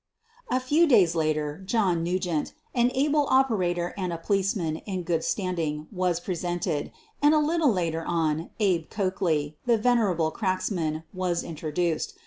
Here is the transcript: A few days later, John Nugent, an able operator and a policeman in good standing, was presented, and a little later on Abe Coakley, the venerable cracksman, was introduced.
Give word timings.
A 0.49 0.59
few 0.59 0.87
days 0.87 1.13
later, 1.13 1.61
John 1.63 2.01
Nugent, 2.01 2.53
an 2.73 2.89
able 2.95 3.27
operator 3.29 3.93
and 3.95 4.11
a 4.11 4.17
policeman 4.17 4.77
in 4.77 5.03
good 5.03 5.23
standing, 5.23 5.85
was 5.91 6.19
presented, 6.19 6.91
and 7.21 7.35
a 7.35 7.37
little 7.37 7.71
later 7.71 8.03
on 8.03 8.49
Abe 8.59 8.89
Coakley, 8.89 9.57
the 9.67 9.77
venerable 9.77 10.31
cracksman, 10.31 11.03
was 11.13 11.43
introduced. 11.43 12.15